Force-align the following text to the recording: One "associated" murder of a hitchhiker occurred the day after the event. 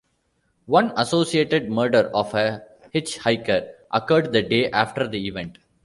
One 0.65 0.93
"associated" 0.97 1.69
murder 1.69 2.09
of 2.15 2.33
a 2.33 2.63
hitchhiker 2.91 3.69
occurred 3.91 4.33
the 4.33 4.41
day 4.41 4.71
after 4.71 5.07
the 5.07 5.27
event. 5.27 5.59